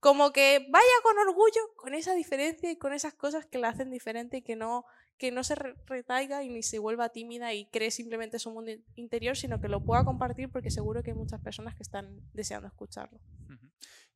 [0.00, 3.90] como que vaya con orgullo con esa diferencia y con esas cosas que la hacen
[3.90, 4.87] diferente y que no,
[5.18, 9.37] que no se retaiga y ni se vuelva tímida y cree simplemente su mundo interior,
[9.37, 13.20] sino que lo pueda compartir porque seguro que hay muchas personas que están deseando escucharlo.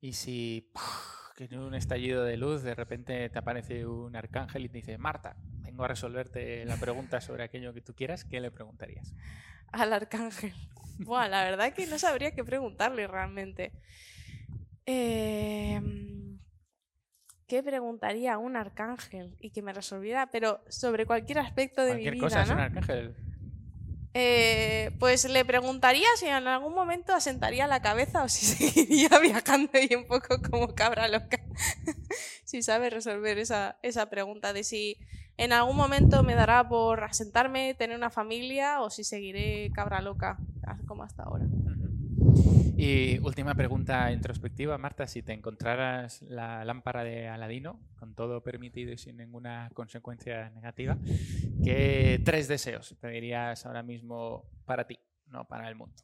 [0.01, 0.71] Y si
[1.39, 5.37] en un estallido de luz de repente te aparece un arcángel y te dice, Marta,
[5.59, 9.15] vengo a resolverte la pregunta sobre aquello que tú quieras, ¿qué le preguntarías?
[9.73, 10.55] Al arcángel.
[10.99, 13.71] Bueno, la verdad que no sabría qué preguntarle realmente.
[14.87, 16.39] Em,
[17.47, 22.01] ¿Qué preguntaría a un arcángel y que me resolviera, pero sobre cualquier aspecto de mi
[22.01, 22.13] vida?
[22.13, 23.15] Cualquier cosa es un arcángel.
[24.19, 29.73] Eh, pues le preguntaría si en algún momento asentaría la cabeza o si seguiría viajando
[29.79, 31.39] y un poco como cabra loca.
[32.45, 34.97] si sabe resolver esa, esa pregunta de si
[35.37, 40.39] en algún momento me dará por asentarme, tener una familia o si seguiré cabra loca
[40.87, 41.45] como hasta ahora.
[42.79, 48.93] Y última pregunta introspectiva, Marta, si te encontraras la lámpara de Aladino, con todo permitido
[48.93, 50.99] y sin ninguna consecuencia negativa,
[51.65, 55.97] ¿qué tres deseos pedirías ahora mismo para ti, no para el mundo?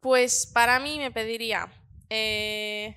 [0.00, 1.68] Pues para mí me pediría,
[2.10, 2.96] eh,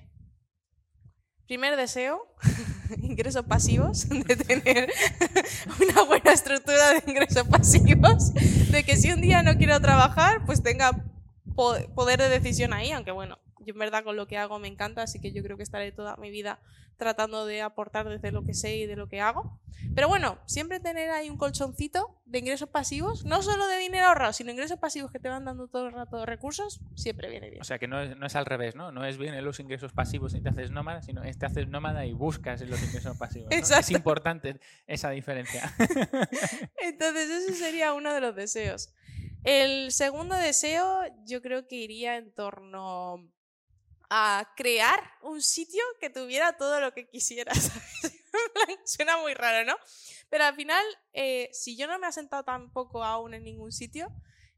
[1.46, 2.34] primer deseo,
[3.02, 4.90] ingresos pasivos, de tener
[5.80, 10.62] una buena estructura de ingresos pasivos, de que si un día no quiero trabajar, pues
[10.62, 11.04] tenga
[11.94, 15.02] poder de decisión ahí, aunque bueno, yo en verdad con lo que hago me encanta,
[15.02, 16.60] así que yo creo que estaré toda mi vida
[16.96, 19.58] tratando de aportar desde lo que sé y de lo que hago.
[19.94, 24.34] Pero bueno, siempre tener ahí un colchoncito de ingresos pasivos, no solo de dinero ahorrado,
[24.34, 27.62] sino ingresos pasivos que te van dando todo el rato recursos, siempre viene bien.
[27.62, 28.92] O sea que no es, no es al revés, ¿no?
[28.92, 32.04] No es bien los ingresos pasivos y te haces nómada, sino es te haces nómada
[32.04, 33.48] y buscas los ingresos pasivos.
[33.50, 35.74] Es importante esa diferencia.
[36.82, 38.92] Entonces ese sería uno de los deseos.
[39.44, 43.30] El segundo deseo yo creo que iría en torno
[44.10, 47.70] a crear un sitio que tuviera todo lo que quisieras.
[48.84, 49.76] Suena muy raro, ¿no?
[50.28, 54.08] Pero al final, eh, si yo no me he sentado tampoco aún en ningún sitio,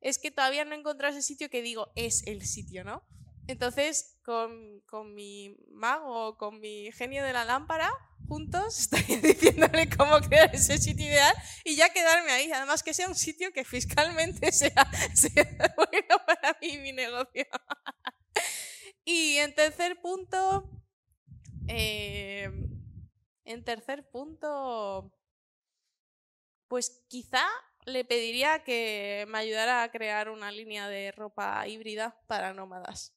[0.01, 3.03] es que todavía no he encontrado ese sitio que digo es el sitio, ¿no?
[3.47, 7.91] Entonces, con, con mi mago, con mi genio de la lámpara,
[8.33, 8.89] puntos,
[9.23, 12.51] diciéndole cómo crear ese sitio ideal y ya quedarme ahí.
[12.51, 17.45] Además que sea un sitio que fiscalmente sea, sea bueno para mí y mi negocio.
[19.05, 20.67] y en tercer punto,
[21.69, 22.51] eh,
[23.45, 25.13] en tercer punto,
[26.69, 27.45] pues quizá
[27.85, 33.13] le pediría que me ayudara a crear una línea de ropa híbrida para nómadas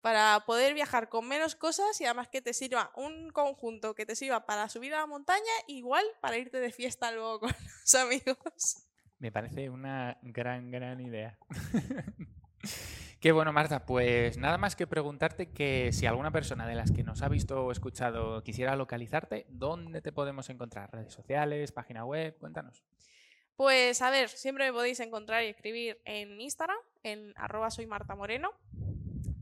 [0.00, 4.16] para poder viajar con menos cosas y además que te sirva un conjunto que te
[4.16, 7.50] sirva para subir a la montaña, igual para irte de fiesta luego con
[7.82, 8.84] los amigos.
[9.18, 11.38] Me parece una gran, gran idea.
[13.20, 13.84] Qué bueno, Marta.
[13.84, 17.64] Pues nada más que preguntarte que si alguna persona de las que nos ha visto
[17.64, 20.92] o escuchado quisiera localizarte, ¿dónde te podemos encontrar?
[20.92, 22.36] ¿Redes sociales, página web?
[22.38, 22.84] Cuéntanos.
[23.56, 28.14] Pues a ver, siempre me podéis encontrar y escribir en Instagram, en arroba soy Marta
[28.14, 28.52] Moreno.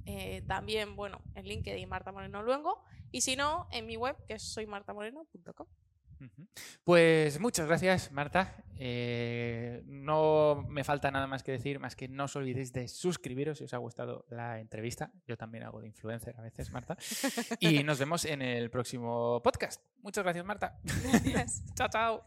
[0.07, 2.83] Eh, también, bueno, en LinkedIn Marta Moreno Luengo.
[3.13, 5.67] Y si no, en mi web, que es soymartamoreno.com.
[6.85, 8.55] Pues muchas gracias, Marta.
[8.79, 13.59] Eh, no me falta nada más que decir, más que no os olvidéis de suscribiros
[13.59, 15.13] si os ha gustado la entrevista.
[15.27, 16.97] Yo también hago de influencer a veces, Marta.
[17.61, 19.83] Y nos vemos en el próximo podcast.
[20.03, 20.79] Muchas gracias, Marta.
[20.83, 21.65] Gracias.
[21.75, 22.25] chao, chao.